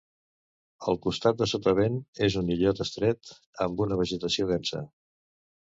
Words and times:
El 0.93 0.97
costat 1.03 1.37
de 1.41 1.47
sotavent 1.51 1.99
és 2.29 2.39
un 2.43 2.49
illot 2.57 2.83
estret 2.89 3.37
amb 3.69 3.87
una 3.87 4.03
vegetació 4.05 4.53
densa. 4.55 4.85